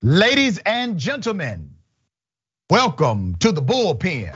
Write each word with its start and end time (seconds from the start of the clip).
Ladies 0.00 0.58
and 0.58 0.96
gentlemen, 0.96 1.74
welcome 2.70 3.34
to 3.40 3.50
the 3.50 3.60
bullpen. 3.60 4.32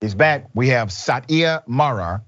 He's 0.00 0.16
back. 0.16 0.48
We 0.54 0.70
have 0.70 0.90
Satya 0.90 1.62
Marar, 1.68 2.24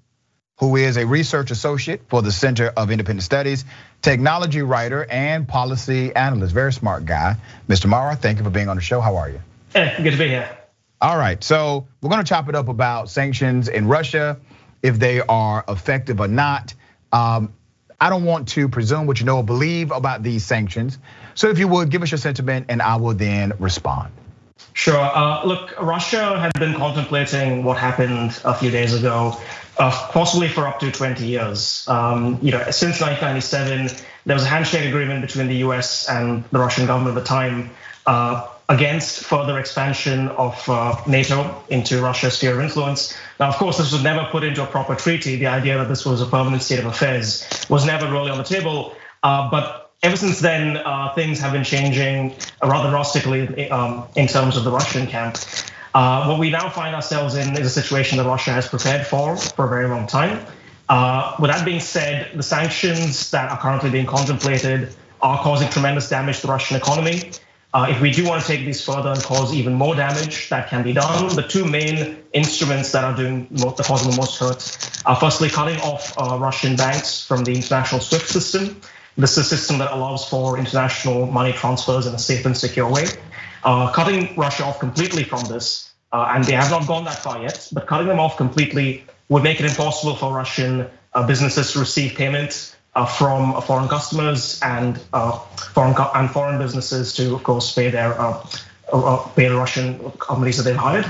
who 0.61 0.77
is 0.77 0.97
a 0.99 1.05
research 1.05 1.51
associate 1.51 2.03
for 2.09 2.23
the 2.23 2.31
Center 2.31 2.69
of 2.69 2.93
Independent 2.93 3.25
Studies, 3.25 3.65
technology 4.01 4.63
writer, 4.63 5.05
and 5.11 5.49
policy 5.49 6.15
analyst. 6.15 6.55
Very 6.55 6.73
smart 6.73 7.07
guy. 7.07 7.35
Mr. 7.69 7.87
Marar, 7.87 8.15
thank 8.15 8.39
you 8.39 8.45
for 8.45 8.51
being 8.51 8.69
on 8.69 8.77
the 8.77 8.83
show. 8.83 9.01
How 9.01 9.17
are 9.17 9.31
you? 9.31 9.41
Hey, 9.73 9.97
good 10.01 10.13
to 10.13 10.17
be 10.17 10.29
here. 10.29 10.59
All 11.01 11.19
right, 11.19 11.43
so 11.43 11.89
we're 12.01 12.11
gonna 12.11 12.23
chop 12.23 12.49
it 12.49 12.55
up 12.55 12.69
about 12.69 13.11
sanctions 13.11 13.67
in 13.67 13.89
Russia, 13.89 14.39
if 14.85 14.99
they 14.99 15.21
are 15.21 15.65
effective 15.67 16.21
or 16.21 16.29
not. 16.29 16.75
Um, 17.11 17.55
I 17.99 18.11
don't 18.11 18.25
want 18.25 18.49
to 18.49 18.69
presume 18.69 19.07
what 19.07 19.19
you 19.19 19.25
know 19.25 19.39
or 19.39 19.45
believe 19.45 19.91
about 19.91 20.23
these 20.23 20.45
sanctions. 20.45 20.99
So 21.35 21.49
if 21.49 21.59
you 21.59 21.67
would, 21.69 21.91
give 21.91 22.03
us 22.03 22.11
your 22.11 22.19
sentiment 22.19 22.67
and 22.69 22.83
I 22.83 22.97
will 22.97 23.15
then 23.15 23.55
respond. 23.59 24.13
Sure. 24.75 24.99
Uh, 24.99 25.43
look, 25.47 25.81
Russia 25.81 26.39
had 26.39 26.53
been 26.61 26.75
contemplating 26.75 27.65
what 27.65 27.79
happened 27.79 28.39
a 28.45 28.55
few 28.55 28.71
days 28.71 28.93
ago, 28.93 29.41
uh, 29.79 29.91
possibly 30.11 30.49
for 30.49 30.69
up 30.69 30.81
to 30.81 30.93
20 30.93 31.25
years. 31.25 31.89
Um, 31.89 32.39
you 32.43 32.51
know, 32.51 32.63
since 32.71 33.01
1997, 33.01 34.05
there 34.27 34.35
was 34.35 34.45
a 34.45 34.49
handshake 34.49 34.87
agreement 34.87 35.23
between 35.23 35.47
the 35.47 35.57
U.S. 35.57 36.09
and 36.11 36.45
the 36.51 36.59
Russian 36.59 36.87
government 36.87 37.17
at 37.17 37.23
the 37.23 37.27
time 37.27 37.71
uh, 38.05 38.49
against 38.69 39.25
further 39.25 39.59
expansion 39.59 40.29
of 40.29 41.07
NATO 41.07 41.63
into 41.69 42.01
Russia's 42.01 42.35
sphere 42.35 42.55
of 42.55 42.61
influence. 42.61 43.17
Now, 43.39 43.49
of 43.49 43.57
course, 43.57 43.79
this 43.79 43.93
was 43.93 44.03
never 44.03 44.27
put 44.31 44.43
into 44.43 44.63
a 44.63 44.67
proper 44.67 44.95
treaty. 44.95 45.37
The 45.37 45.49
idea 45.49 45.77
that 45.79 45.89
this 45.89 46.07
was 46.07 46.23
a 46.23 46.27
permanent 46.27 46.63
state 46.63 46.79
of 46.79 46.87
affairs 46.87 47.47
was 47.69 47.85
never 47.85 48.11
really 48.11 48.31
on 48.31 48.39
the 48.39 48.45
table. 48.45 48.97
But 49.23 49.85
ever 50.03 50.17
since 50.17 50.41
then, 50.41 50.77
uh, 50.77 51.13
things 51.15 51.41
have 51.41 51.53
been 51.53 51.65
changing 51.65 52.37
rather 52.63 52.91
drastically 52.91 53.71
um, 53.71 54.07
in 54.17 54.27
terms 54.27 54.57
of 54.57 54.65
the 54.65 54.71
Russian 54.71 55.07
camp. 55.07 55.39
Uh, 55.95 56.27
what 56.27 56.39
we 56.39 56.51
now 56.51 56.69
find 56.69 56.95
ourselves 56.95 57.37
in 57.37 57.57
is 57.57 57.67
a 57.67 57.71
situation 57.71 58.19
that 58.19 58.25
Russia 58.25 58.51
has 58.51 58.69
prepared 58.69 59.07
for 59.07 59.37
for 59.37 59.65
a 59.67 59.69
very 59.69 59.89
long 59.89 60.07
time. 60.07 60.45
Uh, 60.89 61.35
with 61.39 61.51
that 61.51 61.65
being 61.65 61.81
said, 61.81 62.31
the 62.35 62.43
sanctions 62.43 63.31
that 63.31 63.51
are 63.51 63.59
currently 63.59 63.91
being 63.91 64.05
contemplated 64.05 64.95
are 65.23 65.39
causing 65.43 65.69
tremendous 65.71 66.09
damage 66.09 66.41
to 66.41 66.47
the 66.47 66.53
Russian 66.53 66.77
economy. 66.77 67.31
If 67.75 68.01
we 68.01 68.11
do 68.13 68.25
want 68.25 68.41
to 68.41 68.47
take 68.47 68.65
these 68.65 68.85
further 68.85 69.11
and 69.11 69.23
cause 69.23 69.53
even 69.53 69.75
more 69.75 69.97
damage, 69.97 70.49
that 70.49 70.69
can 70.69 70.85
be 70.85 70.93
done. 70.93 71.35
The 71.35 71.43
two 71.43 71.65
main 71.65 72.23
instruments 72.33 72.93
that 72.93 73.03
are 73.03 73.17
doing 73.17 73.49
that 73.51 73.85
causing 73.85 74.11
the 74.13 74.17
most 74.17 74.39
hurt 74.39 75.03
are 75.05 75.17
firstly 75.17 75.49
cutting 75.49 75.81
off 75.81 76.17
Russian 76.17 76.77
banks 76.77 77.27
from 77.27 77.43
the 77.43 77.53
international 77.53 78.01
SWIFT 78.01 78.29
system. 78.29 78.81
This 79.17 79.33
is 79.33 79.39
a 79.39 79.57
system 79.57 79.79
that 79.79 79.93
allows 79.93 80.29
for 80.29 80.59
international 80.59 81.27
money 81.27 81.53
transfers 81.53 82.07
in 82.07 82.15
a 82.15 82.19
safe 82.19 82.47
and 82.47 82.57
secure 82.57 82.91
way. 82.91 83.07
Uh, 83.65 83.91
cutting 83.93 84.37
Russia 84.37 84.65
off 84.65 84.79
completely 84.79 85.25
from 85.25 85.45
this, 85.47 85.93
uh, 86.13 86.33
and 86.35 86.45
they 86.45 86.53
have 86.53 86.71
not 86.71 86.87
gone 86.87 87.05
that 87.05 87.23
far 87.23 87.41
yet, 87.43 87.69
but 87.73 87.87
cutting 87.87 88.07
them 88.09 88.21
off 88.21 88.37
completely 88.37 89.05
would 89.29 89.43
make 89.43 89.59
it 89.59 89.67
impossible 89.67 90.15
for 90.15 90.33
Russian 90.33 90.87
uh, 91.13 91.27
businesses 91.27 91.73
to 91.73 91.81
receive 91.81 92.15
payments 92.15 92.74
Uh, 92.97 93.05
from 93.05 93.57
uh, 93.57 93.61
foreign 93.61 93.89
customers 93.89 94.61
and 94.63 95.01
uh, 95.13 95.33
foreign 95.75 95.97
and 96.15 96.31
foreign 96.31 96.59
businesses 96.59 97.13
to, 97.13 97.35
of 97.35 97.43
course, 97.43 97.75
pay 97.75 97.91
their 97.91 98.13
pay 99.35 99.49
the 99.49 99.57
Russian 99.57 100.13
companies 100.13 100.59
that 100.59 100.63
they've 100.63 100.77
hired. 100.77 101.05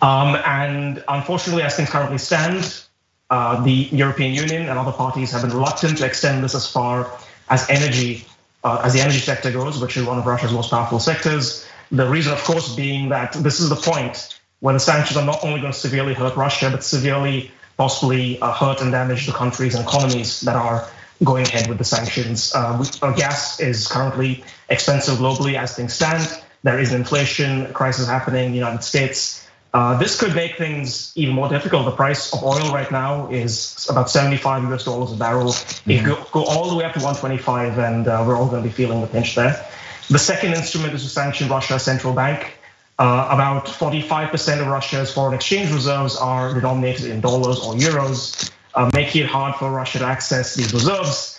Um, 0.00 0.34
and 0.44 1.04
unfortunately, 1.06 1.62
as 1.62 1.76
things 1.76 1.90
currently 1.90 2.18
stand, 2.18 2.82
the 3.30 3.88
European 3.92 4.34
Union 4.34 4.62
and 4.68 4.76
other 4.76 4.90
parties 4.90 5.30
have 5.30 5.42
been 5.42 5.52
reluctant 5.52 5.98
to 5.98 6.06
extend 6.06 6.42
this 6.42 6.56
as 6.56 6.66
far 6.66 7.08
as 7.50 7.70
energy, 7.70 8.26
uh, 8.64 8.82
as 8.82 8.92
the 8.92 9.00
energy 9.00 9.20
sector 9.20 9.52
goes, 9.52 9.80
which 9.80 9.96
is 9.96 10.04
one 10.04 10.18
of 10.18 10.26
Russia's 10.26 10.50
most 10.50 10.70
powerful 10.70 10.98
sectors. 10.98 11.64
The 11.92 12.08
reason, 12.08 12.32
of 12.32 12.42
course, 12.42 12.74
being 12.74 13.10
that 13.10 13.34
this 13.34 13.60
is 13.60 13.68
the 13.68 13.76
point 13.76 14.40
where 14.58 14.74
the 14.74 14.80
sanctions 14.80 15.16
are 15.16 15.24
not 15.24 15.44
only 15.44 15.60
going 15.60 15.72
to 15.72 15.78
severely 15.78 16.14
hurt 16.14 16.34
Russia, 16.34 16.68
but 16.68 16.82
severely 16.82 17.52
possibly 17.76 18.40
uh, 18.40 18.52
hurt 18.52 18.80
and 18.80 18.90
damage 18.90 19.26
the 19.26 19.32
countries 19.32 19.76
and 19.76 19.84
economies 19.86 20.40
that 20.40 20.56
are 20.56 20.88
going 21.24 21.46
ahead 21.46 21.68
with 21.68 21.78
the 21.78 21.84
sanctions. 21.84 22.52
Uh, 22.54 22.82
gas 23.16 23.60
is 23.60 23.86
currently 23.86 24.44
expensive 24.68 25.18
globally 25.18 25.54
as 25.54 25.76
things 25.76 25.92
stand. 25.92 26.42
There 26.62 26.78
is 26.78 26.92
an 26.92 27.00
inflation 27.00 27.72
crisis 27.72 28.06
happening 28.06 28.46
in 28.46 28.50
the 28.52 28.58
United 28.58 28.82
States. 28.82 29.46
Uh, 29.74 29.98
this 29.98 30.20
could 30.20 30.34
make 30.34 30.58
things 30.58 31.12
even 31.16 31.34
more 31.34 31.48
difficult. 31.48 31.86
The 31.86 31.92
price 31.92 32.32
of 32.32 32.44
oil 32.44 32.72
right 32.72 32.90
now 32.92 33.30
is 33.30 33.86
about 33.88 34.10
75 34.10 34.70
US 34.70 34.84
dollars 34.84 35.12
a 35.12 35.16
barrel. 35.16 35.46
Mm-hmm. 35.46 35.90
It 35.90 36.04
go, 36.04 36.26
go 36.30 36.44
all 36.44 36.68
the 36.68 36.76
way 36.76 36.84
up 36.84 36.92
to 36.92 37.00
125, 37.00 37.78
and 37.78 38.06
uh, 38.06 38.22
we're 38.26 38.36
all 38.36 38.48
going 38.48 38.62
to 38.62 38.68
be 38.68 38.72
feeling 38.72 39.00
the 39.00 39.06
pinch 39.06 39.34
there. 39.34 39.64
The 40.10 40.18
second 40.18 40.52
instrument 40.52 40.92
is 40.92 41.02
to 41.04 41.08
sanction 41.08 41.48
Russia's 41.48 41.82
central 41.82 42.12
bank. 42.12 42.58
Uh, 42.98 43.28
about 43.30 43.64
45% 43.66 44.60
of 44.60 44.66
Russia's 44.66 45.10
foreign 45.10 45.34
exchange 45.34 45.72
reserves 45.72 46.16
are 46.16 46.52
denominated 46.52 47.06
in 47.06 47.22
dollars 47.22 47.58
or 47.58 47.74
euros, 47.74 48.52
making 48.94 49.22
it 49.22 49.28
hard 49.28 49.56
for 49.56 49.70
Russia 49.70 49.98
to 50.00 50.06
access 50.06 50.54
these 50.54 50.72
reserves. 50.72 51.38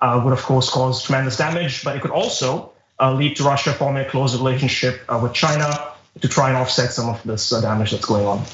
Uh, 0.00 0.20
would 0.24 0.32
of 0.32 0.42
course 0.42 0.68
cause 0.68 1.04
tremendous 1.04 1.36
damage, 1.36 1.84
but 1.84 1.94
it 1.94 2.02
could 2.02 2.10
also 2.10 2.72
uh, 2.98 3.12
lead 3.12 3.36
to 3.36 3.44
Russia 3.44 3.72
forming 3.72 4.04
a 4.04 4.08
close 4.08 4.36
relationship 4.36 5.00
with 5.22 5.32
China 5.32 5.92
to 6.20 6.28
try 6.28 6.48
and 6.48 6.56
offset 6.56 6.92
some 6.92 7.08
of 7.08 7.22
this 7.22 7.52
uh, 7.52 7.60
damage 7.60 7.92
that's 7.92 8.04
going 8.04 8.26
on. 8.26 8.44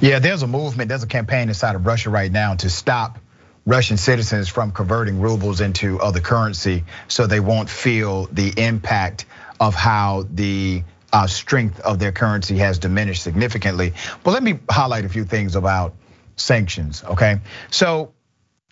Yeah, 0.00 0.18
there's 0.18 0.42
a 0.42 0.46
movement, 0.46 0.88
there's 0.88 1.02
a 1.02 1.06
campaign 1.08 1.48
inside 1.48 1.74
of 1.74 1.86
Russia 1.86 2.10
right 2.10 2.30
now 2.30 2.54
to 2.56 2.68
stop 2.68 3.18
Russian 3.64 3.96
citizens 3.96 4.48
from 4.48 4.72
converting 4.72 5.20
rubles 5.20 5.60
into 5.60 6.00
other 6.00 6.20
currency 6.20 6.84
so 7.08 7.26
they 7.26 7.40
won't 7.40 7.70
feel 7.70 8.26
the 8.26 8.52
impact 8.56 9.24
of 9.60 9.74
how 9.74 10.26
the 10.30 10.82
uh, 11.12 11.26
strength 11.26 11.78
of 11.80 11.98
their 11.98 12.12
currency 12.12 12.58
has 12.58 12.78
diminished 12.78 13.22
significantly. 13.22 13.94
But 14.24 14.32
let 14.32 14.42
me 14.42 14.58
highlight 14.68 15.04
a 15.04 15.08
few 15.08 15.24
things 15.24 15.54
about 15.54 15.94
sanctions, 16.42 17.04
okay? 17.04 17.40
So, 17.70 18.12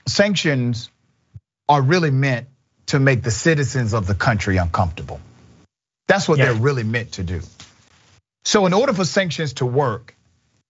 sanctions 0.06 0.90
are 1.68 1.80
really 1.80 2.10
meant 2.10 2.48
to 2.86 2.98
make 2.98 3.22
the 3.22 3.30
citizens 3.30 3.94
of 3.94 4.06
the 4.06 4.14
country 4.14 4.56
uncomfortable. 4.56 5.20
That's 6.08 6.28
what 6.28 6.38
yeah. 6.38 6.46
they're 6.46 6.60
really 6.60 6.82
meant 6.82 7.12
to 7.12 7.22
do. 7.22 7.40
So, 8.44 8.66
in 8.66 8.72
order 8.72 8.92
for 8.92 9.04
sanctions 9.04 9.54
to 9.54 9.66
work, 9.66 10.16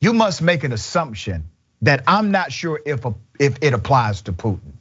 you 0.00 0.12
must 0.12 0.42
make 0.42 0.64
an 0.64 0.72
assumption 0.72 1.48
that 1.82 2.04
I'm 2.06 2.30
not 2.30 2.52
sure 2.52 2.80
if, 2.84 3.04
if 3.38 3.58
it 3.62 3.72
applies 3.72 4.22
to 4.22 4.32
Putin. 4.32 4.72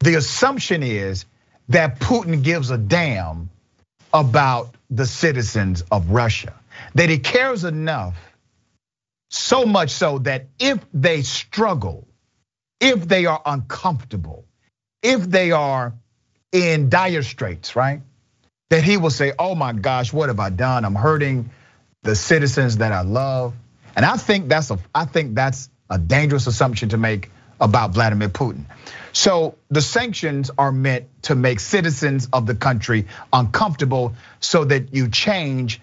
The 0.00 0.16
assumption 0.16 0.82
is 0.82 1.24
that 1.68 1.98
Putin 1.98 2.42
gives 2.42 2.70
a 2.70 2.78
damn 2.78 3.48
about 4.12 4.74
the 4.90 5.06
citizens 5.06 5.82
of 5.90 6.10
Russia, 6.10 6.52
that 6.94 7.08
he 7.08 7.18
cares 7.18 7.64
enough, 7.64 8.14
so 9.34 9.64
much 9.64 9.90
so 9.90 10.18
that 10.20 10.46
if 10.58 10.78
they 10.94 11.22
struggle, 11.22 12.06
if 12.80 13.06
they 13.08 13.26
are 13.26 13.42
uncomfortable, 13.44 14.44
if 15.02 15.22
they 15.22 15.50
are 15.50 15.94
in 16.52 16.88
dire 16.88 17.22
straits, 17.22 17.74
right? 17.74 18.00
That 18.70 18.84
he 18.84 18.96
will 18.96 19.10
say, 19.10 19.32
oh 19.38 19.54
my 19.54 19.72
gosh, 19.72 20.12
what 20.12 20.28
have 20.28 20.38
I 20.38 20.50
done? 20.50 20.84
I'm 20.84 20.94
hurting 20.94 21.50
the 22.02 22.14
citizens 22.14 22.76
that 22.76 22.92
I 22.92 23.02
love. 23.02 23.54
And 23.96 24.06
I 24.06 24.16
think 24.16 24.48
that's 24.48 24.70
a 24.70 24.78
I 24.94 25.04
think 25.04 25.34
that's 25.34 25.68
a 25.90 25.98
dangerous 25.98 26.46
assumption 26.46 26.90
to 26.90 26.96
make 26.96 27.30
about 27.60 27.92
Vladimir 27.92 28.28
Putin. 28.28 28.64
So 29.12 29.56
the 29.68 29.82
sanctions 29.82 30.50
are 30.56 30.72
meant 30.72 31.06
to 31.22 31.34
make 31.34 31.60
citizens 31.60 32.28
of 32.32 32.46
the 32.46 32.54
country 32.54 33.06
uncomfortable 33.32 34.14
so 34.40 34.64
that 34.64 34.94
you 34.94 35.08
change 35.08 35.80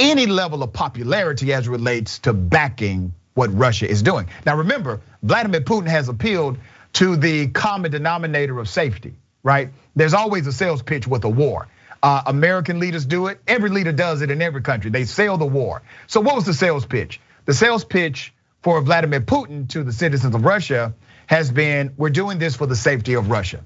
any 0.00 0.26
level 0.26 0.62
of 0.62 0.72
popularity 0.72 1.52
as 1.52 1.68
relates 1.68 2.18
to 2.20 2.32
backing 2.32 3.14
what 3.34 3.56
Russia 3.56 3.88
is 3.88 4.02
doing. 4.02 4.26
Now 4.46 4.56
remember, 4.56 5.00
Vladimir 5.22 5.60
Putin 5.60 5.88
has 5.88 6.08
appealed 6.08 6.58
to 6.94 7.16
the 7.16 7.48
common 7.48 7.90
denominator 7.90 8.58
of 8.58 8.68
safety, 8.68 9.14
right? 9.42 9.70
There's 9.94 10.14
always 10.14 10.46
a 10.46 10.52
sales 10.52 10.82
pitch 10.82 11.06
with 11.06 11.24
a 11.24 11.28
war. 11.28 11.68
Uh, 12.02 12.22
American 12.26 12.80
leaders 12.80 13.04
do 13.04 13.26
it. 13.26 13.40
Every 13.46 13.68
leader 13.68 13.92
does 13.92 14.22
it 14.22 14.30
in 14.30 14.40
every 14.40 14.62
country. 14.62 14.90
They 14.90 15.04
sell 15.04 15.36
the 15.36 15.46
war. 15.46 15.82
So 16.06 16.20
what 16.20 16.34
was 16.34 16.46
the 16.46 16.54
sales 16.54 16.86
pitch? 16.86 17.20
The 17.44 17.52
sales 17.52 17.84
pitch 17.84 18.32
for 18.62 18.80
Vladimir 18.80 19.20
Putin 19.20 19.68
to 19.70 19.84
the 19.84 19.92
citizens 19.92 20.34
of 20.34 20.44
Russia 20.44 20.94
has 21.26 21.50
been, 21.50 21.92
we're 21.96 22.10
doing 22.10 22.38
this 22.38 22.56
for 22.56 22.66
the 22.66 22.76
safety 22.76 23.14
of 23.14 23.30
Russia. 23.30 23.62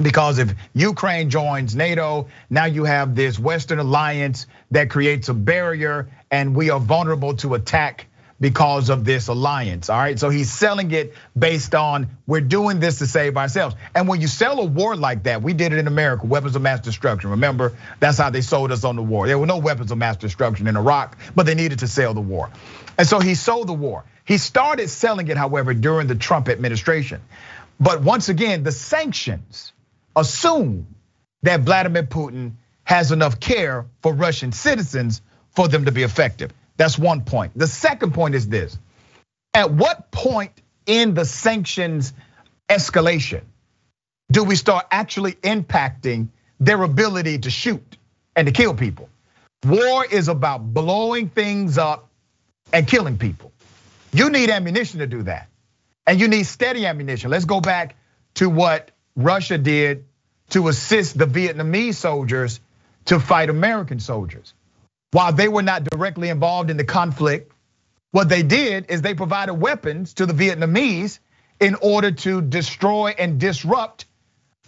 Because 0.00 0.38
if 0.38 0.54
Ukraine 0.74 1.28
joins 1.28 1.76
NATO, 1.76 2.28
now 2.48 2.64
you 2.64 2.84
have 2.84 3.14
this 3.14 3.38
Western 3.38 3.78
alliance 3.78 4.46
that 4.70 4.88
creates 4.88 5.28
a 5.28 5.34
barrier 5.34 6.08
and 6.30 6.54
we 6.54 6.70
are 6.70 6.80
vulnerable 6.80 7.34
to 7.36 7.54
attack 7.54 8.06
because 8.40 8.88
of 8.88 9.04
this 9.04 9.28
alliance. 9.28 9.90
All 9.90 9.98
right. 9.98 10.18
So 10.18 10.30
he's 10.30 10.50
selling 10.50 10.90
it 10.92 11.12
based 11.38 11.74
on 11.74 12.08
we're 12.26 12.40
doing 12.40 12.80
this 12.80 12.98
to 12.98 13.06
save 13.06 13.36
ourselves. 13.36 13.76
And 13.94 14.08
when 14.08 14.22
you 14.22 14.28
sell 14.28 14.58
a 14.60 14.64
war 14.64 14.96
like 14.96 15.24
that, 15.24 15.42
we 15.42 15.52
did 15.52 15.74
it 15.74 15.78
in 15.78 15.86
America, 15.86 16.24
weapons 16.24 16.56
of 16.56 16.62
mass 16.62 16.80
destruction. 16.80 17.30
Remember, 17.30 17.76
that's 17.98 18.16
how 18.16 18.30
they 18.30 18.40
sold 18.40 18.72
us 18.72 18.84
on 18.84 18.96
the 18.96 19.02
war. 19.02 19.26
There 19.26 19.38
were 19.38 19.46
no 19.46 19.58
weapons 19.58 19.92
of 19.92 19.98
mass 19.98 20.16
destruction 20.16 20.66
in 20.66 20.76
Iraq, 20.76 21.18
but 21.34 21.44
they 21.44 21.54
needed 21.54 21.80
to 21.80 21.86
sell 21.86 22.14
the 22.14 22.22
war. 22.22 22.48
And 22.96 23.06
so 23.06 23.20
he 23.20 23.34
sold 23.34 23.68
the 23.68 23.74
war. 23.74 24.04
He 24.24 24.38
started 24.38 24.88
selling 24.88 25.28
it, 25.28 25.36
however, 25.36 25.74
during 25.74 26.06
the 26.06 26.14
Trump 26.14 26.48
administration. 26.48 27.20
But 27.78 28.02
once 28.02 28.28
again, 28.30 28.62
the 28.62 28.72
sanctions 28.72 29.72
assume 30.16 30.86
that 31.42 31.60
Vladimir 31.60 32.02
Putin 32.02 32.52
has 32.84 33.12
enough 33.12 33.40
care 33.40 33.86
for 34.02 34.12
Russian 34.12 34.52
citizens 34.52 35.22
for 35.50 35.68
them 35.68 35.84
to 35.84 35.92
be 35.92 36.02
effective. 36.02 36.52
That's 36.76 36.98
one 36.98 37.22
point. 37.22 37.52
The 37.56 37.66
second 37.66 38.14
point 38.14 38.34
is 38.34 38.48
this 38.48 38.78
at 39.54 39.70
what 39.70 40.10
point 40.10 40.52
in 40.86 41.14
the 41.14 41.24
sanctions 41.24 42.12
escalation 42.68 43.42
do 44.30 44.44
we 44.44 44.56
start 44.56 44.86
actually 44.90 45.32
impacting 45.32 46.28
their 46.58 46.82
ability 46.82 47.38
to 47.38 47.50
shoot 47.50 47.96
and 48.36 48.46
to 48.46 48.52
kill 48.52 48.74
people? 48.74 49.08
War 49.64 50.04
is 50.04 50.28
about 50.28 50.72
blowing 50.72 51.28
things 51.28 51.78
up 51.78 52.08
and 52.72 52.86
killing 52.86 53.18
people. 53.18 53.52
You 54.12 54.30
need 54.30 54.50
ammunition 54.50 55.00
to 55.00 55.06
do 55.06 55.22
that. 55.24 55.48
And 56.06 56.20
you 56.20 56.28
need 56.28 56.44
steady 56.44 56.86
ammunition. 56.86 57.30
Let's 57.30 57.44
go 57.44 57.60
back 57.60 57.96
to 58.34 58.48
what 58.48 58.90
Russia 59.16 59.58
did 59.58 60.04
to 60.50 60.68
assist 60.68 61.16
the 61.16 61.26
Vietnamese 61.26 61.94
soldiers 61.94 62.60
to 63.06 63.18
fight 63.18 63.50
American 63.50 64.00
soldiers. 64.00 64.54
While 65.12 65.32
they 65.32 65.48
were 65.48 65.62
not 65.62 65.84
directly 65.84 66.28
involved 66.28 66.70
in 66.70 66.76
the 66.76 66.84
conflict, 66.84 67.52
what 68.12 68.28
they 68.28 68.42
did 68.42 68.90
is 68.90 69.02
they 69.02 69.14
provided 69.14 69.54
weapons 69.54 70.14
to 70.14 70.26
the 70.26 70.32
Vietnamese 70.32 71.18
in 71.60 71.76
order 71.76 72.10
to 72.10 72.40
destroy 72.40 73.14
and 73.18 73.38
disrupt 73.38 74.06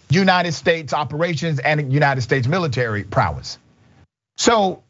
United 0.09 0.53
States 0.53 0.93
operations 0.93 1.59
and 1.59 1.91
United 1.91 2.21
States 2.21 2.47
military 2.47 3.03
prowess. 3.03 3.57
So 4.37 4.83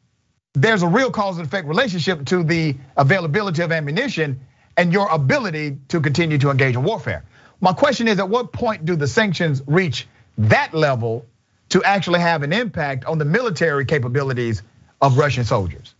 there's 0.53 0.83
a 0.83 0.87
real 0.87 1.11
cause 1.11 1.37
and 1.37 1.47
effect 1.47 1.67
relationship 1.67 2.25
to 2.25 2.43
the 2.43 2.75
availability 2.95 3.61
of 3.61 3.71
ammunition 3.71 4.41
and 4.77 4.91
your 4.91 5.07
ability 5.09 5.77
to 5.89 6.01
continue 6.01 6.37
to 6.39 6.49
engage 6.49 6.75
in 6.75 6.83
warfare. 6.83 7.23
My 7.63 7.71
question 7.71 8.09
is 8.09 8.19
at 8.19 8.27
what 8.27 8.51
point 8.51 8.83
do 8.83 8.97
the 8.97 9.07
sanctions 9.07 9.61
reach 9.65 10.05
that 10.37 10.73
level 10.73 11.25
to 11.69 11.81
actually 11.85 12.19
have 12.19 12.43
an 12.43 12.51
impact 12.51 13.05
on 13.05 13.19
the 13.19 13.23
military 13.23 13.85
capabilities 13.85 14.61
of 15.01 15.17
Russian 15.17 15.45
soldiers? 15.45 15.95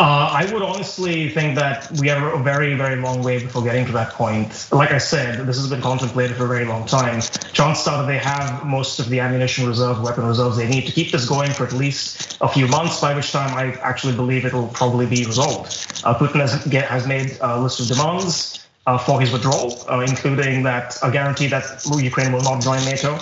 Uh, 0.00 0.02
I 0.32 0.52
would 0.52 0.62
honestly 0.62 1.28
think 1.28 1.54
that 1.54 1.88
we 2.00 2.10
are 2.10 2.34
a 2.34 2.42
very, 2.42 2.74
very 2.74 2.96
long 2.96 3.22
way 3.22 3.38
before 3.38 3.62
getting 3.62 3.86
to 3.86 3.92
that 3.92 4.14
point. 4.14 4.68
Like 4.72 4.90
I 4.90 4.98
said, 4.98 5.46
this 5.46 5.58
has 5.58 5.70
been 5.70 5.80
contemplated 5.80 6.36
for 6.36 6.46
a 6.46 6.48
very 6.48 6.64
long 6.64 6.86
time. 6.86 7.20
Chances 7.52 7.86
are 7.86 8.04
they 8.04 8.18
have 8.18 8.66
most 8.66 8.98
of 8.98 9.08
the 9.08 9.20
ammunition 9.20 9.68
reserve, 9.68 10.02
weapon 10.02 10.26
reserves 10.26 10.56
they 10.56 10.68
need 10.68 10.86
to 10.86 10.92
keep 10.92 11.12
this 11.12 11.28
going 11.28 11.52
for 11.52 11.64
at 11.64 11.72
least 11.72 12.36
a 12.40 12.48
few 12.48 12.66
months, 12.66 13.00
by 13.00 13.14
which 13.14 13.30
time 13.30 13.56
I 13.56 13.78
actually 13.82 14.16
believe 14.16 14.44
it 14.44 14.52
will 14.52 14.66
probably 14.66 15.06
be 15.06 15.24
resolved. 15.24 16.02
Uh, 16.02 16.18
Putin 16.18 16.40
has, 16.40 16.64
has 16.64 17.06
made 17.06 17.38
a 17.40 17.60
list 17.60 17.78
of 17.78 17.86
demands 17.86 18.63
for 19.06 19.20
his 19.20 19.32
withdrawal, 19.32 19.72
including 20.02 20.62
that 20.64 20.96
a 21.02 21.10
guarantee 21.10 21.46
that 21.48 21.64
Ukraine 22.00 22.32
will 22.32 22.42
not 22.42 22.62
join 22.62 22.84
NATO, 22.84 23.18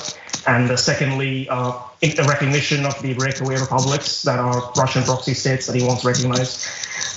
and 0.47 0.76
secondly, 0.79 1.49
uh, 1.49 1.79
a 2.03 2.25
recognition 2.25 2.85
of 2.85 3.00
the 3.00 3.14
breakaway 3.14 3.55
republics 3.55 4.23
that 4.23 4.38
are 4.38 4.73
Russian 4.76 5.05
proxy 5.05 5.35
states 5.35 5.67
that 5.67 5.76
he 5.76 5.87
wants 5.87 6.05
recognized. 6.05 6.67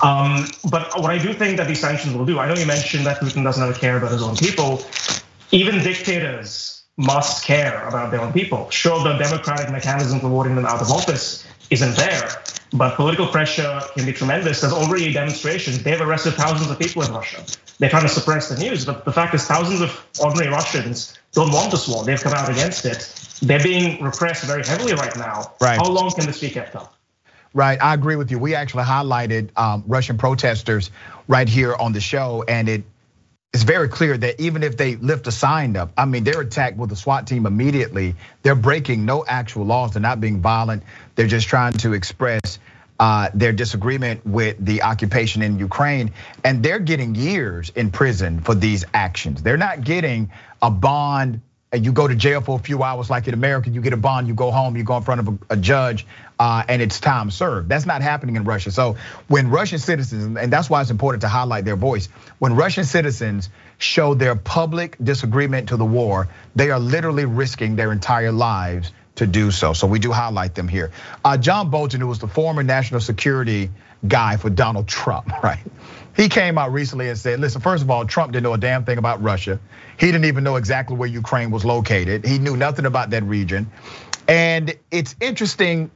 Um, 0.04 0.48
but 0.70 1.00
what 1.02 1.10
I 1.10 1.18
do 1.18 1.34
think 1.34 1.58
that 1.58 1.68
these 1.68 1.82
sanctions 1.82 2.16
will 2.16 2.26
do, 2.26 2.38
I 2.40 2.48
know 2.48 2.54
you 2.54 2.68
mentioned 2.68 3.06
that 3.08 3.20
Putin 3.20 3.44
doesn't 3.44 3.64
a 3.64 3.74
care 3.74 3.98
about 3.98 4.12
his 4.12 4.22
own 4.22 4.36
people. 4.36 4.84
Even 5.52 5.82
dictators 5.84 6.84
must 6.98 7.44
care 7.44 7.88
about 7.88 8.12
their 8.12 8.22
own 8.22 8.32
people. 8.32 8.70
Sure, 8.70 9.04
the 9.04 9.18
democratic 9.18 9.72
mechanism 9.72 10.20
for 10.20 10.30
voting 10.30 10.56
them 10.56 10.66
out 10.66 10.82
of 10.82 10.92
office 10.92 11.46
isn't 11.72 11.96
there, 11.96 12.30
but 12.77 12.95
political 12.95 13.27
pressure 13.27 13.81
can 13.95 14.06
be 14.06 14.13
tremendous. 14.13 14.62
There's 14.62 14.74
already 14.74 15.12
demonstrations. 15.13 15.81
They've 15.83 16.00
arrested 16.00 16.33
thousands 16.33 16.69
of 16.69 16.80
people 16.80 17.04
in 17.04 17.13
Russia. 17.13 17.44
They're 17.80 17.89
trying 17.89 18.04
to 18.04 18.10
suppress 18.10 18.50
the 18.50 18.57
news, 18.57 18.86
but 18.86 19.06
the 19.06 19.12
fact 19.12 19.33
is, 19.33 19.45
thousands 19.45 19.81
of 19.81 20.07
ordinary 20.22 20.51
Russians 20.51 21.18
don't 21.33 21.51
want 21.51 21.72
this 21.72 21.88
war. 21.88 22.04
They've 22.04 22.22
come 22.22 22.33
out 22.33 22.50
against 22.50 22.86
it. 22.86 23.39
They're 23.42 23.63
being 23.63 24.01
repressed 24.04 24.45
very 24.45 24.63
heavily 24.63 24.94
right 24.94 25.16
now. 25.18 25.54
Right. 25.62 25.77
How 25.77 25.89
long 25.89 26.12
can 26.12 26.25
this 26.25 26.39
be 26.39 26.50
kept 26.50 26.75
up? 26.75 26.95
Right, 27.54 27.81
I 27.81 27.94
agree 27.94 28.18
with 28.18 28.31
you. 28.31 28.39
We 28.39 28.54
actually 28.54 28.83
highlighted 28.83 29.57
um, 29.57 29.83
Russian 29.88 30.18
protesters 30.18 30.92
right 31.27 31.48
here 31.48 31.74
on 31.74 31.94
the 31.94 32.01
show, 32.01 32.44
and 32.48 32.68
it 32.68 32.83
it's 33.56 33.63
very 33.63 33.88
clear 33.88 34.18
that 34.18 34.42
even 34.42 34.63
if 34.63 34.75
they 34.75 34.98
lift 34.98 35.27
a 35.27 35.31
sign 35.31 35.77
up, 35.77 35.94
I 35.98 36.04
mean, 36.04 36.25
they're 36.25 36.42
attacked 36.42 36.75
with 36.75 36.92
a 36.92 36.98
SWAT 36.98 37.25
team 37.25 37.45
immediately. 37.45 38.16
They're 38.42 38.54
breaking 38.54 39.06
no 39.06 39.24
actual 39.25 39.66
laws. 39.66 39.94
They're 39.94 40.01
not 40.01 40.19
being 40.19 40.42
violent. 40.42 40.83
They're 41.16 41.27
just 41.27 41.48
trying 41.48 41.72
to 41.77 41.94
express 41.94 42.60
their 43.00 43.52
disagreement 43.52 44.26
with 44.26 44.58
the 44.64 44.84
occupation 44.84 45.42
in 45.42 45.60
Ukraine, 45.60 46.12
and 46.44 46.64
they're 46.64 46.80
getting 46.80 47.16
years 47.16 47.72
in 47.76 47.92
prison 47.92 48.42
for 48.42 48.56
these 48.56 48.86
actions. 48.94 49.44
They're 49.44 49.58
not 49.58 49.84
getting 49.84 50.32
a 50.62 50.72
bond 50.72 51.42
and 51.76 51.86
you 51.86 51.92
go 51.92 52.08
to 52.08 52.16
jail 52.16 52.40
for 52.40 52.58
a 52.58 52.62
few 52.62 52.84
hours 52.84 53.10
like 53.10 53.28
in 53.28 53.34
America, 53.34 53.70
you 53.70 53.82
get 53.82 53.92
a 53.92 53.98
bond, 53.98 54.30
you 54.30 54.34
go 54.34 54.50
home, 54.50 54.78
you 54.78 54.84
go 54.84 54.96
in 54.96 55.04
front 55.04 55.20
of 55.20 55.40
a, 55.50 55.58
judge, 55.58 56.08
uh, 56.40 56.64
and 56.70 56.82
it's 56.82 57.02
time 57.02 57.30
served. 57.30 57.68
That's 57.68 57.86
not 57.86 58.02
happening 58.02 58.38
in 58.38 58.46
Russia. 58.46 58.72
So 58.72 58.96
when 59.28 59.50
Russian 59.50 59.80
citizens, 59.80 60.38
and 60.38 60.54
that's 60.54 60.70
why 60.70 60.82
it's 60.82 60.90
important 60.90 61.22
to 61.22 61.28
highlight 61.28 61.66
their 61.66 61.76
voice, 61.76 62.08
when 62.40 62.56
Russian 62.56 62.86
citizens 62.86 63.50
show 63.78 64.14
their 64.14 64.36
public 64.36 64.96
disagreement 65.04 65.70
to 65.70 65.76
the 65.76 65.86
war, 65.86 66.30
they 66.56 66.72
are 66.72 66.80
literally 66.80 67.26
risking 67.26 67.76
their 67.76 67.92
entire 67.92 68.32
lives 68.32 68.94
to 69.16 69.28
do 69.28 69.52
so. 69.52 69.74
So 69.74 69.88
we 69.88 70.00
do 70.00 70.12
highlight 70.12 70.56
them 70.56 70.68
here. 70.68 70.92
Uh, 71.24 71.38
John 71.38 71.70
Bolton, 71.70 72.02
who 72.02 72.08
was 72.08 72.20
the 72.20 72.28
former 72.28 72.64
national 72.64 73.00
security 73.00 73.70
guy 74.08 74.38
for 74.38 74.50
Donald 74.50 74.88
Trump, 74.88 75.32
right? 75.44 75.64
He 76.16 76.30
came 76.30 76.58
out 76.58 76.72
recently 76.72 77.10
and 77.10 77.18
said, 77.18 77.40
listen, 77.40 77.62
first 77.62 77.84
of 77.84 77.90
all, 77.90 78.06
Trump 78.06 78.32
didn't 78.32 78.44
know 78.44 78.54
a 78.54 78.58
damn 78.58 78.86
thing 78.86 78.98
about 78.98 79.22
Russia. 79.22 79.60
He 79.98 80.06
didn't 80.08 80.26
even 80.26 80.44
know 80.44 80.56
exactly 80.56 80.96
where 80.96 81.10
Ukraine 81.10 81.52
was 81.52 81.66
located. 81.66 82.26
He 82.26 82.40
knew 82.40 82.56
nothing 82.56 82.86
about 82.86 83.10
that 83.10 83.24
region. 83.24 83.70
And 84.28 84.74
it's 84.92 85.16
interesting 85.20 85.92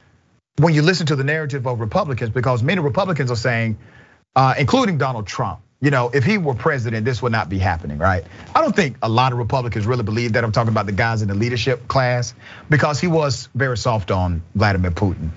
when 0.58 0.74
you 0.74 0.82
listen 0.82 1.06
to 1.06 1.16
the 1.16 1.24
narrative 1.24 1.66
of 1.66 1.80
Republicans 1.80 2.30
because 2.30 2.62
many 2.62 2.80
Republicans 2.80 3.30
are 3.30 3.36
saying, 3.36 3.78
uh, 4.36 4.54
including 4.58 4.98
Donald 4.98 5.26
Trump, 5.26 5.60
you 5.80 5.90
know, 5.90 6.10
if 6.12 6.24
he 6.24 6.36
were 6.36 6.54
president, 6.54 7.06
this 7.06 7.22
would 7.22 7.32
not 7.32 7.48
be 7.48 7.58
happening, 7.58 7.98
right? 7.98 8.24
I 8.54 8.60
don't 8.60 8.76
think 8.76 8.98
a 9.02 9.08
lot 9.08 9.32
of 9.32 9.38
Republicans 9.38 9.86
really 9.86 10.02
believe 10.02 10.34
that. 10.34 10.44
I'm 10.44 10.52
talking 10.52 10.72
about 10.72 10.86
the 10.86 10.92
guys 10.92 11.22
in 11.22 11.28
the 11.28 11.34
leadership 11.34 11.88
class 11.88 12.34
because 12.68 13.00
he 13.00 13.06
was 13.06 13.48
very 13.54 13.78
soft 13.78 14.10
on 14.10 14.42
Vladimir 14.54 14.90
Putin. 14.90 15.30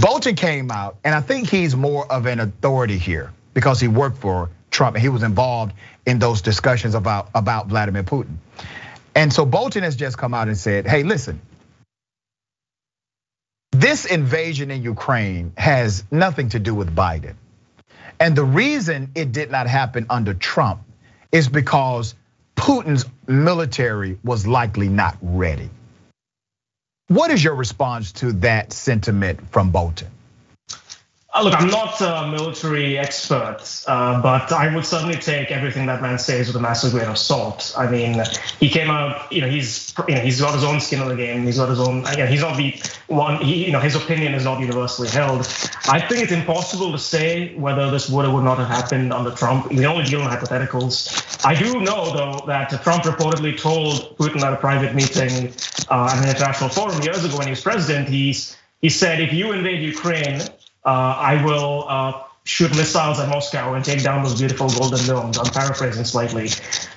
Bolton 0.00 0.34
came 0.34 0.70
out, 0.70 0.96
and 1.04 1.14
I 1.14 1.20
think 1.20 1.48
he's 1.48 1.74
more 1.74 2.10
of 2.10 2.26
an 2.26 2.40
authority 2.40 2.98
here 2.98 3.32
because 3.54 3.80
he 3.80 3.88
worked 3.88 4.18
for 4.18 4.50
Trump 4.70 4.96
and 4.96 5.02
he 5.02 5.08
was 5.08 5.22
involved 5.22 5.72
in 6.04 6.18
those 6.18 6.42
discussions 6.42 6.94
about, 6.94 7.30
about 7.34 7.68
Vladimir 7.68 8.02
Putin. 8.02 8.36
And 9.14 9.32
so 9.32 9.46
Bolton 9.46 9.82
has 9.82 9.96
just 9.96 10.18
come 10.18 10.34
out 10.34 10.48
and 10.48 10.58
said, 10.58 10.86
hey, 10.86 11.02
listen, 11.02 11.40
this 13.72 14.04
invasion 14.04 14.70
in 14.70 14.82
Ukraine 14.82 15.52
has 15.56 16.04
nothing 16.10 16.50
to 16.50 16.58
do 16.58 16.74
with 16.74 16.94
Biden. 16.94 17.34
And 18.18 18.36
the 18.36 18.44
reason 18.44 19.10
it 19.14 19.32
did 19.32 19.50
not 19.50 19.66
happen 19.66 20.06
under 20.08 20.34
Trump 20.34 20.80
is 21.32 21.48
because 21.48 22.14
Putin's 22.56 23.04
military 23.26 24.18
was 24.24 24.46
likely 24.46 24.88
not 24.88 25.16
ready. 25.20 25.68
What 27.08 27.30
is 27.30 27.44
your 27.44 27.54
response 27.54 28.12
to 28.12 28.32
that 28.32 28.72
sentiment 28.72 29.50
from 29.50 29.70
Bolton? 29.70 30.08
Uh, 31.36 31.42
look, 31.42 31.60
I'm 31.60 31.68
not 31.68 32.00
a 32.00 32.28
military 32.30 32.96
expert, 32.96 33.58
uh, 33.86 34.22
but 34.22 34.50
I 34.52 34.74
would 34.74 34.86
certainly 34.86 35.16
take 35.16 35.50
everything 35.50 35.84
that 35.84 36.00
man 36.00 36.18
says 36.18 36.46
with 36.46 36.56
a 36.56 36.60
massive 36.60 36.92
grain 36.92 37.08
of 37.08 37.18
salt. 37.18 37.74
I 37.76 37.90
mean, 37.90 38.22
he 38.58 38.70
came 38.70 38.88
out, 38.88 39.30
you 39.30 39.42
know, 39.42 39.48
he's, 39.48 39.92
you 40.08 40.14
know, 40.14 40.22
he's 40.22 40.40
got 40.40 40.54
his 40.54 40.64
own 40.64 40.80
skin 40.80 41.02
in 41.02 41.08
the 41.08 41.14
game. 41.14 41.44
He's 41.44 41.58
got 41.58 41.68
his 41.68 41.78
own, 41.78 42.06
again, 42.06 42.28
he's 42.28 42.40
not 42.40 42.56
the 42.56 42.72
one, 43.08 43.36
he, 43.42 43.66
you 43.66 43.72
know, 43.72 43.80
his 43.80 43.94
opinion 43.94 44.32
is 44.32 44.44
not 44.44 44.60
universally 44.60 45.10
held. 45.10 45.40
I 45.88 46.00
think 46.00 46.22
it's 46.22 46.32
impossible 46.32 46.90
to 46.90 46.98
say 46.98 47.54
whether 47.56 47.90
this 47.90 48.08
would 48.08 48.24
or 48.24 48.32
would 48.32 48.44
not 48.44 48.56
have 48.56 48.68
happened 48.68 49.12
under 49.12 49.30
Trump. 49.30 49.70
We 49.70 49.84
only 49.84 50.04
deal 50.04 50.22
in 50.22 50.28
hypotheticals. 50.28 51.44
I 51.44 51.54
do 51.54 51.82
know, 51.82 52.16
though, 52.16 52.46
that 52.46 52.70
Trump 52.82 53.04
reportedly 53.04 53.60
told 53.60 54.16
Putin 54.16 54.40
at 54.40 54.54
a 54.54 54.56
private 54.56 54.94
meeting 54.94 55.52
uh, 55.90 56.08
at 56.10 56.16
an 56.16 56.30
international 56.30 56.70
forum 56.70 57.02
years 57.02 57.26
ago 57.26 57.36
when 57.36 57.46
he 57.46 57.50
was 57.50 57.60
president, 57.60 58.08
he's, 58.08 58.56
he 58.80 58.88
said, 58.88 59.20
if 59.20 59.34
you 59.34 59.52
invade 59.52 59.82
Ukraine, 59.82 60.40
I 60.90 61.42
will 61.44 61.84
uh, 61.88 62.22
shoot 62.44 62.70
missiles 62.76 63.18
at 63.18 63.28
Moscow 63.28 63.74
and 63.74 63.84
take 63.84 64.02
down 64.02 64.22
those 64.22 64.38
beautiful 64.38 64.68
golden 64.68 65.04
domes. 65.06 65.38
I'm 65.38 65.52
paraphrasing 65.52 66.04
slightly. 66.04 66.50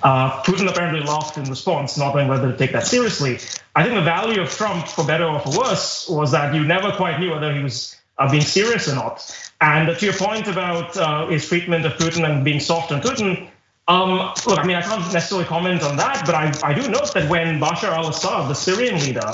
Uh, 0.04 0.44
Putin 0.44 0.70
apparently 0.70 1.02
laughed 1.02 1.38
in 1.38 1.46
response, 1.46 1.98
not 1.98 2.14
knowing 2.14 2.28
whether 2.28 2.52
to 2.52 2.58
take 2.58 2.72
that 2.74 2.86
seriously. 2.86 3.40
I 3.76 3.84
think 3.84 3.96
the 3.96 4.02
value 4.02 4.42
of 4.42 4.50
Trump, 4.50 4.88
for 4.88 5.04
better 5.04 5.26
or 5.26 5.40
for 5.40 5.58
worse, 5.58 6.08
was 6.10 6.32
that 6.32 6.54
you 6.54 6.64
never 6.64 6.92
quite 6.92 7.20
knew 7.20 7.32
whether 7.32 7.54
he 7.54 7.64
was 7.64 7.96
being 8.30 8.44
serious 8.44 8.88
or 8.88 8.96
not. 8.96 9.24
And 9.62 9.98
to 9.98 10.06
your 10.06 10.14
point 10.14 10.48
about 10.48 11.30
his 11.32 11.48
treatment 11.48 11.86
of 11.86 11.94
Putin 11.94 12.30
and 12.30 12.46
being 12.46 12.60
soft 12.60 12.92
on 12.92 13.02
Putin, 13.02 13.50
Um, 13.90 14.32
look, 14.46 14.60
I 14.60 14.64
mean, 14.68 14.76
I 14.76 14.82
can't 14.82 15.02
necessarily 15.12 15.48
comment 15.48 15.82
on 15.82 15.98
that, 15.98 16.24
but 16.24 16.36
I, 16.36 16.54
I 16.64 16.74
do 16.76 16.88
note 16.88 17.12
that 17.16 17.28
when 17.28 17.60
Bashar 17.60 17.90
al-Assad, 17.90 18.48
the 18.48 18.54
Syrian 18.54 19.00
leader, 19.00 19.32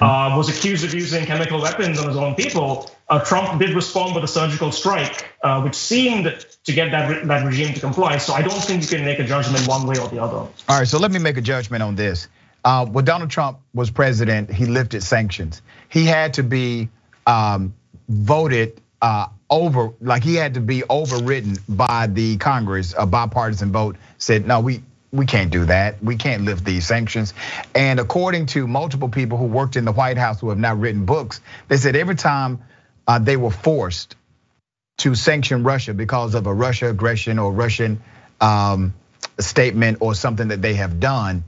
uh, 0.00 0.34
was 0.36 0.50
accused 0.50 0.84
of 0.84 0.92
using 0.92 1.24
chemical 1.24 1.62
weapons 1.62 1.98
on 1.98 2.08
his 2.08 2.16
own 2.18 2.34
people, 2.34 2.90
uh, 3.08 3.24
Trump 3.24 3.58
did 3.58 3.74
respond 3.74 4.14
with 4.14 4.22
a 4.22 4.28
surgical 4.28 4.70
strike, 4.72 5.30
uh, 5.42 5.62
which 5.62 5.74
seemed 5.74 6.24
to 6.64 6.72
get 6.72 6.90
that, 6.90 7.26
that 7.26 7.46
regime 7.46 7.72
to 7.72 7.80
comply. 7.80 8.18
So 8.18 8.34
I 8.34 8.42
don't 8.42 8.62
think 8.62 8.82
you 8.82 8.88
can 8.88 9.06
make 9.06 9.20
a 9.20 9.24
judgment 9.24 9.66
one 9.66 9.86
way 9.86 9.96
or 9.98 10.08
the 10.08 10.22
other. 10.22 10.36
All 10.36 10.52
right, 10.68 10.86
so 10.86 10.98
let 10.98 11.10
me 11.10 11.18
make 11.18 11.38
a 11.38 11.42
judgment 11.42 11.82
on 11.82 11.94
this. 11.94 12.28
Uh, 12.62 12.84
when 12.84 13.06
Donald 13.06 13.30
Trump 13.30 13.58
was 13.72 13.90
president, 13.90 14.52
he 14.52 14.66
lifted 14.66 15.02
sanctions. 15.02 15.62
He 15.88 16.04
had 16.04 16.34
to 16.34 16.42
be 16.42 16.90
um, 17.26 17.74
voted 18.08 18.82
uh, 19.00 19.28
over, 19.54 19.92
like 20.00 20.24
he 20.24 20.34
had 20.34 20.54
to 20.54 20.60
be 20.60 20.82
overridden 20.84 21.56
by 21.68 22.08
the 22.08 22.36
Congress. 22.38 22.92
A 22.98 23.06
bipartisan 23.06 23.70
vote 23.70 23.96
said, 24.18 24.46
no, 24.46 24.60
we 24.60 24.82
we 25.12 25.26
can't 25.26 25.52
do 25.52 25.64
that. 25.66 26.02
We 26.02 26.16
can't 26.16 26.42
lift 26.42 26.64
these 26.64 26.84
sanctions. 26.84 27.34
And 27.72 28.00
according 28.00 28.46
to 28.46 28.66
multiple 28.66 29.08
people 29.08 29.38
who 29.38 29.44
worked 29.44 29.76
in 29.76 29.84
the 29.84 29.92
White 29.92 30.18
House 30.18 30.40
who 30.40 30.48
have 30.48 30.58
now 30.58 30.74
written 30.74 31.04
books, 31.04 31.40
they 31.68 31.76
said 31.76 31.94
every 31.94 32.16
time 32.16 32.60
uh, 33.06 33.20
they 33.20 33.36
were 33.36 33.52
forced 33.52 34.16
to 34.98 35.14
sanction 35.14 35.62
Russia 35.62 35.94
because 35.94 36.34
of 36.34 36.48
a 36.48 36.52
Russia 36.52 36.90
aggression 36.90 37.38
or 37.38 37.52
Russian 37.52 38.02
um, 38.40 38.92
statement 39.38 39.98
or 40.00 40.16
something 40.16 40.48
that 40.48 40.60
they 40.60 40.74
have 40.74 40.98
done, 40.98 41.44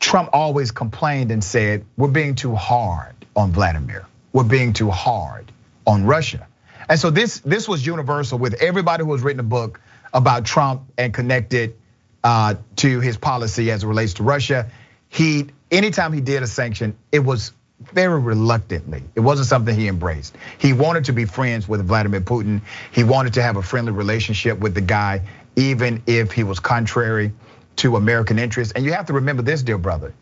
Trump 0.00 0.30
always 0.32 0.70
complained 0.70 1.30
and 1.30 1.44
said, 1.44 1.84
We're 1.98 2.08
being 2.08 2.34
too 2.34 2.54
hard 2.54 3.14
on 3.36 3.52
Vladimir. 3.52 4.06
We're 4.32 4.44
being 4.44 4.72
too 4.72 4.90
hard 4.90 5.52
on 5.86 6.06
Russia. 6.06 6.46
And 6.90 6.98
so 6.98 7.08
this 7.10 7.38
this 7.40 7.68
was 7.68 7.86
universal 7.86 8.36
with 8.36 8.54
everybody 8.54 9.04
who 9.04 9.12
has 9.12 9.22
written 9.22 9.38
a 9.38 9.44
book 9.44 9.80
about 10.12 10.44
Trump 10.44 10.82
and 10.98 11.14
connected 11.14 11.76
uh, 12.24 12.56
to 12.76 12.98
his 12.98 13.16
policy 13.16 13.70
as 13.70 13.84
it 13.84 13.86
relates 13.86 14.14
to 14.14 14.24
Russia. 14.24 14.68
He 15.08 15.46
anytime 15.70 16.12
he 16.12 16.20
did 16.20 16.42
a 16.42 16.48
sanction, 16.48 16.96
it 17.12 17.20
was 17.20 17.52
very 17.80 18.18
reluctantly. 18.18 19.04
It 19.14 19.20
wasn't 19.20 19.46
something 19.46 19.74
he 19.74 19.86
embraced. 19.86 20.36
He 20.58 20.72
wanted 20.72 21.04
to 21.04 21.12
be 21.12 21.26
friends 21.26 21.68
with 21.68 21.86
Vladimir 21.86 22.22
Putin. 22.22 22.60
He 22.90 23.04
wanted 23.04 23.34
to 23.34 23.42
have 23.42 23.56
a 23.56 23.62
friendly 23.62 23.92
relationship 23.92 24.58
with 24.58 24.74
the 24.74 24.80
guy, 24.80 25.22
even 25.54 26.02
if 26.06 26.32
he 26.32 26.42
was 26.42 26.58
contrary 26.58 27.32
to 27.76 27.94
American 27.94 28.40
interests. 28.40 28.72
And 28.74 28.84
you 28.84 28.94
have 28.94 29.06
to 29.06 29.12
remember 29.12 29.42
this, 29.42 29.62
dear 29.62 29.78
brother. 29.78 30.12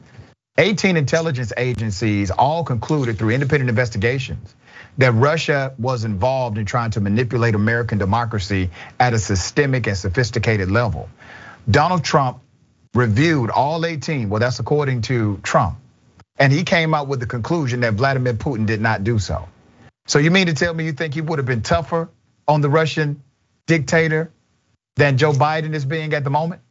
18 0.58 0.98
intelligence 0.98 1.52
agencies 1.56 2.30
all 2.30 2.62
concluded 2.62 3.16
through 3.16 3.30
independent 3.30 3.70
investigations 3.70 4.54
that 4.99 5.12
Russia 5.12 5.75
was 5.78 6.04
involved 6.04 6.58
in 6.58 6.66
trying 6.66 6.90
to 6.92 7.00
manipulate 7.00 7.54
American 7.54 7.99
democracy 7.99 8.70
at 8.99 9.14
a 9.14 9.18
systemic 9.18 9.87
and 9.87 9.97
sophisticated 9.97 10.70
level. 10.70 11.08
Donald 11.70 12.04
Trump 12.04 12.40
reviewed 12.94 13.50
all 13.50 13.85
18, 13.85 14.28
well, 14.28 14.40
that's 14.40 14.58
according 14.58 15.02
to 15.02 15.38
Trump. 15.42 15.78
And 16.38 16.52
he 16.52 16.62
came 16.62 16.94
out 16.94 17.08
with 17.08 17.20
the 17.20 17.26
conclusion 17.26 17.80
that 17.80 17.94
Vladimir 17.94 18.35
Putin 18.35 18.66
did 18.66 18.80
not 18.80 19.04
do 19.04 19.18
so. 19.18 19.49
So 20.06 20.18
you 20.18 20.30
mean 20.30 20.47
to 20.47 20.54
tell 20.54 20.73
me 20.73 20.85
you 20.85 20.92
think 20.92 21.14
he 21.14 21.20
would 21.20 21.38
have 21.38 21.47
been 21.47 21.62
tougher 21.62 22.08
on 22.47 22.61
the 22.61 22.70
Russian 22.70 23.23
dictator 23.66 24.30
than 24.97 25.18
Joe 25.18 25.32
Biden 25.32 25.75
is 25.75 25.85
being 25.85 26.14
at 26.14 26.25
the 26.25 26.30
moment? 26.30 26.62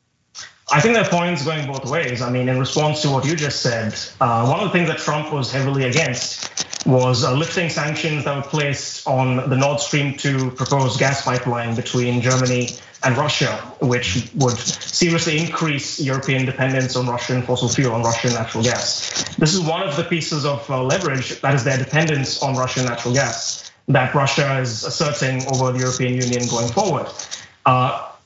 I 0.70 0.82
think 0.82 0.96
that 0.96 1.10
point's 1.10 1.46
going 1.46 1.66
both 1.66 1.86
ways. 1.86 2.22
I 2.22 2.30
mean, 2.30 2.50
in 2.50 2.60
response 2.60 3.02
to 3.04 3.10
what 3.10 3.26
you 3.26 3.36
just 3.36 3.62
said, 3.62 3.98
uh, 4.20 4.46
one 4.48 4.60
of 4.60 4.66
the 4.66 4.72
things 4.72 4.90
that 4.90 4.98
Trump 4.98 5.32
was 5.32 5.50
heavily 5.50 5.86
against 5.86 6.67
was 6.88 7.24
uh, 7.24 7.34
lifting 7.34 7.70
sanctions 7.70 8.24
that 8.24 8.36
were 8.36 8.50
placed 8.50 9.08
on 9.08 9.50
the 9.50 9.56
Nord 9.56 9.80
Stream 9.80 10.18
2 10.18 10.52
proposed 10.52 11.00
gas 11.00 11.24
pipeline 11.24 11.76
between 11.76 12.22
Germany 12.22 12.70
and 13.04 13.16
Russia, 13.16 13.52
which 13.82 14.32
would 14.36 14.58
seriously 14.58 15.38
increase 15.38 16.00
European 16.00 16.46
dependence 16.46 16.96
on 16.96 17.06
Russian 17.08 17.42
fossil 17.44 17.70
fuel, 17.70 17.94
on 17.94 18.02
Russian 18.02 18.34
natural 18.34 18.64
gas. 18.64 19.36
This 19.36 19.54
is 19.54 19.62
one 19.62 19.88
of 19.88 19.96
the 19.96 20.04
pieces 20.04 20.46
of 20.46 20.68
uh, 20.70 20.82
leverage 20.82 21.40
that 21.42 21.54
is 21.54 21.64
their 21.64 21.78
dependence 21.78 22.42
on 22.42 22.56
Russian 22.56 22.86
natural 22.86 23.14
gas 23.14 23.72
that 23.90 24.16
Russia 24.16 24.60
is 24.60 24.84
asserting 24.84 25.46
over 25.54 25.72
the 25.72 25.80
European 25.80 26.14
Union 26.14 26.48
going 26.48 26.68
forward 26.70 27.08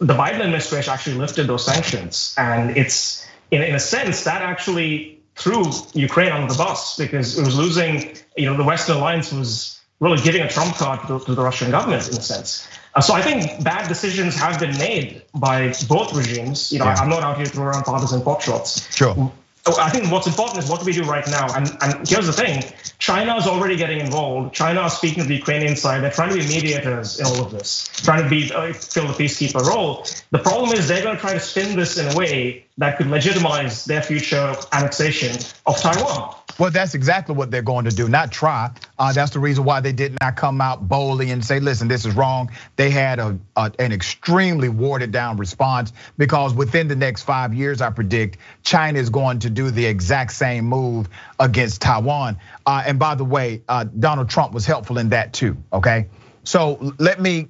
the 0.01 0.15
Biden 0.15 0.41
administration 0.41 0.91
actually 0.91 1.17
lifted 1.17 1.45
those 1.45 1.63
sanctions, 1.63 2.33
and 2.37 2.75
it's 2.75 3.25
in 3.51 3.61
a 3.61 3.79
sense 3.79 4.23
that 4.23 4.41
actually 4.41 5.20
threw 5.35 5.65
Ukraine 5.93 6.31
on 6.31 6.47
the 6.47 6.55
bus 6.55 6.97
because 6.97 7.37
it 7.37 7.45
was 7.45 7.55
losing. 7.55 8.17
You 8.37 8.45
know, 8.45 8.57
the 8.57 8.63
Western 8.63 8.97
alliance 8.97 9.31
was 9.31 9.79
really 9.99 10.21
giving 10.21 10.41
a 10.41 10.49
trump 10.49 10.75
card 10.75 11.07
to, 11.07 11.19
to 11.25 11.35
the 11.35 11.43
Russian 11.43 11.71
government 11.71 12.07
in 12.09 12.17
a 12.17 12.21
sense. 12.21 12.67
Uh, 12.93 13.01
so 13.01 13.13
I 13.13 13.21
think 13.21 13.63
bad 13.63 13.87
decisions 13.87 14.35
have 14.35 14.59
been 14.59 14.77
made 14.77 15.23
by 15.33 15.73
both 15.87 16.13
regimes. 16.13 16.71
You 16.71 16.79
know, 16.79 16.85
yeah. 16.85 16.95
I'm 16.95 17.09
not 17.09 17.23
out 17.23 17.37
here 17.37 17.45
to 17.45 17.51
throw 17.51 17.65
around 17.65 17.83
partisan 17.83 18.21
pot 18.21 18.41
shots. 18.41 18.93
Sure. 18.93 19.31
I 19.67 19.89
think 19.89 20.11
what's 20.11 20.27
important 20.27 20.63
is 20.63 20.69
what 20.69 20.79
do 20.79 20.85
we 20.85 20.93
do 20.93 21.03
right 21.03 21.27
now? 21.27 21.53
And, 21.55 21.69
and 21.81 22.07
here's 22.07 22.25
the 22.25 22.33
thing 22.33 22.63
China 22.97 23.35
is 23.35 23.45
already 23.45 23.75
getting 23.75 23.99
involved. 23.99 24.55
China 24.55 24.85
is 24.85 24.93
speaking 24.93 25.21
to 25.23 25.27
the 25.27 25.35
Ukrainian 25.35 25.75
side. 25.75 26.01
They're 26.01 26.11
trying 26.11 26.29
to 26.29 26.35
be 26.35 26.47
mediators 26.47 27.19
in 27.19 27.25
all 27.27 27.41
of 27.43 27.51
this, 27.51 27.89
trying 28.03 28.23
to 28.23 28.29
be 28.29 28.51
uh, 28.51 28.73
fill 28.73 29.07
the 29.07 29.13
peacekeeper 29.13 29.61
role. 29.61 30.05
The 30.31 30.39
problem 30.39 30.71
is 30.71 30.87
they're 30.87 31.03
going 31.03 31.15
to 31.15 31.21
try 31.21 31.33
to 31.33 31.39
spin 31.39 31.75
this 31.75 31.97
in 31.97 32.11
a 32.11 32.15
way 32.15 32.65
that 32.79 32.97
could 32.97 33.07
legitimize 33.07 33.85
their 33.85 34.01
future 34.01 34.55
annexation 34.73 35.37
of 35.65 35.77
Taiwan. 35.79 36.35
Well, 36.59 36.71
that's 36.71 36.93
exactly 36.95 37.35
what 37.35 37.51
they're 37.51 37.61
going 37.61 37.85
to 37.85 37.91
do, 37.91 38.07
not 38.07 38.31
try. 38.31 38.71
Uh, 38.97 39.13
that's 39.13 39.31
the 39.31 39.39
reason 39.39 39.63
why 39.63 39.79
they 39.79 39.93
did 39.93 40.17
not 40.19 40.35
come 40.35 40.61
out 40.61 40.87
boldly 40.87 41.31
and 41.31 41.43
say, 41.43 41.59
listen, 41.59 41.87
this 41.87 42.05
is 42.05 42.15
wrong. 42.15 42.51
They 42.75 42.89
had 42.89 43.19
a, 43.19 43.39
an 43.55 43.91
extremely 43.91 44.69
watered 44.69 45.11
down 45.11 45.37
response 45.37 45.93
because 46.17 46.53
within 46.53 46.87
the 46.87 46.95
next 46.95 47.23
five 47.23 47.53
years, 47.53 47.81
I 47.81 47.89
predict 47.89 48.37
China 48.63 48.99
is 48.99 49.09
going 49.09 49.39
to 49.39 49.49
do 49.49 49.71
the 49.71 49.85
exact 49.85 50.33
same 50.33 50.65
move 50.65 51.09
against 51.39 51.81
Taiwan. 51.81 52.37
Uh, 52.65 52.83
and 52.85 52.99
by 52.99 53.15
the 53.15 53.25
way, 53.25 53.63
uh, 53.67 53.85
Donald 53.85 54.29
Trump 54.29 54.53
was 54.53 54.65
helpful 54.65 54.97
in 54.97 55.09
that 55.09 55.33
too, 55.33 55.57
okay? 55.73 56.07
So 56.43 56.93
let 56.97 57.19
me 57.21 57.49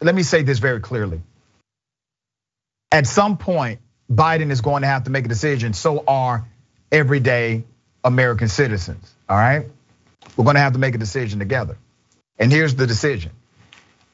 let 0.00 0.14
me 0.14 0.22
say 0.22 0.42
this 0.42 0.58
very 0.58 0.80
clearly. 0.80 1.22
At 2.90 3.06
some 3.06 3.38
point, 3.38 3.80
Biden 4.10 4.50
is 4.50 4.60
going 4.60 4.82
to 4.82 4.88
have 4.88 5.04
to 5.04 5.10
make 5.10 5.24
a 5.24 5.28
decision. 5.28 5.72
So 5.72 6.04
are 6.06 6.46
everyday 6.90 7.64
American 8.04 8.48
citizens, 8.48 9.12
all 9.28 9.36
right? 9.36 9.66
We're 10.36 10.44
gonna 10.44 10.60
have 10.60 10.72
to 10.72 10.78
make 10.78 10.94
a 10.94 10.98
decision 10.98 11.38
together. 11.38 11.76
And 12.38 12.50
here's 12.50 12.74
the 12.74 12.86
decision. 12.86 13.32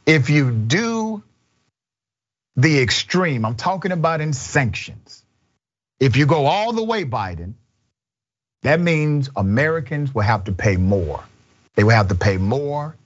If 0.06 0.30
you 0.30 0.50
do 0.50 1.22
the 2.56 2.80
extreme, 2.80 3.44
I'm 3.44 3.54
talking 3.54 3.92
about 3.92 4.20
in 4.20 4.32
sanctions. 4.32 5.22
If 6.00 6.16
you 6.16 6.26
go 6.26 6.46
all 6.46 6.72
the 6.72 6.84
way, 6.84 7.04
Biden, 7.04 7.54
that 8.62 8.80
means 8.80 9.30
Americans 9.36 10.14
will 10.14 10.22
have 10.22 10.44
to 10.44 10.52
pay 10.52 10.76
more. 10.76 11.22
They 11.74 11.84
will 11.84 11.94
have 11.94 12.08
to 12.08 12.14
pay 12.14 12.36
more 12.36 12.96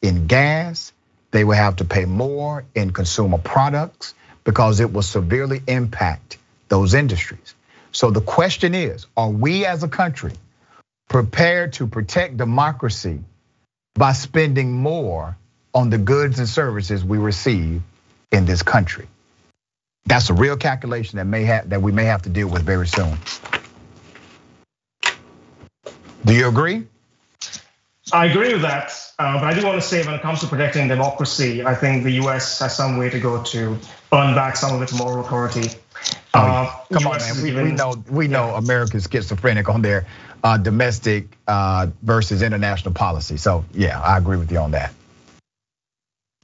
in 0.00 0.26
gas. 0.26 0.92
They 1.30 1.44
will 1.44 1.56
have 1.56 1.76
to 1.76 1.84
pay 1.84 2.04
more 2.04 2.64
in 2.74 2.92
consumer 2.92 3.38
products 3.38 4.14
because 4.44 4.80
it 4.80 4.92
will 4.92 5.02
severely 5.02 5.62
impact 5.66 6.38
those 6.68 6.94
industries. 6.94 7.54
So 7.92 8.10
the 8.10 8.22
question 8.22 8.74
is, 8.74 9.06
are 9.16 9.30
we 9.30 9.66
as 9.66 9.82
a 9.82 9.88
country 9.88 10.32
prepared 11.08 11.74
to 11.74 11.86
protect 11.86 12.38
democracy 12.38 13.20
by 13.94 14.12
spending 14.12 14.72
more 14.72 15.36
on 15.74 15.90
the 15.90 15.98
goods 15.98 16.38
and 16.38 16.48
services 16.48 17.04
we 17.04 17.18
receive 17.18 17.82
in 18.30 18.46
this 18.46 18.62
country? 18.62 19.06
That's 20.06 20.30
a 20.30 20.34
real 20.34 20.56
calculation 20.56 21.18
that 21.18 21.26
may 21.26 21.44
have 21.44 21.70
that 21.70 21.80
we 21.80 21.92
may 21.92 22.04
have 22.04 22.22
to 22.22 22.28
deal 22.28 22.48
with 22.48 22.62
very 22.62 22.88
soon. 22.88 23.16
Do 26.24 26.34
you 26.34 26.48
agree? 26.48 26.86
I 28.12 28.26
agree 28.26 28.52
with 28.52 28.62
that, 28.62 28.92
uh, 29.18 29.38
but 29.38 29.44
I 29.44 29.58
do 29.58 29.64
want 29.64 29.80
to 29.80 29.86
say 29.86 30.04
when 30.04 30.14
it 30.14 30.22
comes 30.22 30.40
to 30.40 30.46
protecting 30.46 30.88
democracy, 30.88 31.64
I 31.64 31.74
think 31.74 32.02
the 32.02 32.12
US 32.22 32.58
has 32.58 32.76
some 32.76 32.96
way 32.96 33.10
to 33.10 33.20
go 33.20 33.42
to 33.42 33.78
earn 34.12 34.34
back 34.34 34.56
some 34.56 34.74
of 34.74 34.82
its 34.82 34.92
moral 34.92 35.24
authority. 35.24 35.68
Uh, 36.34 36.74
come 36.90 37.06
on, 37.06 37.18
man. 37.18 37.42
We, 37.42 37.52
we, 37.54 37.72
know 37.72 38.02
we 38.10 38.28
know. 38.28 38.54
America's 38.54 39.06
schizophrenic 39.10 39.68
on 39.68 39.82
their 39.82 40.06
uh, 40.42 40.56
domestic 40.56 41.36
uh, 41.46 41.88
versus 42.02 42.42
international 42.42 42.94
policy. 42.94 43.36
So 43.36 43.64
yeah, 43.74 44.00
I 44.00 44.16
agree 44.16 44.38
with 44.38 44.50
you 44.50 44.58
on 44.58 44.70
that. 44.70 44.94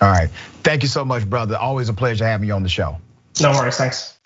All 0.01 0.11
right, 0.11 0.31
thank 0.63 0.83
you 0.83 0.89
so 0.89 1.05
much, 1.05 1.29
brother. 1.29 1.57
Always 1.57 1.89
a 1.89 1.95
pleasure 1.95 2.25
having 2.25 2.49
you 2.49 2.55
on 2.55 2.63
the 2.63 2.69
show. 2.69 2.99
No 3.41 3.53
worries. 3.53 3.77
Thanks. 3.77 4.18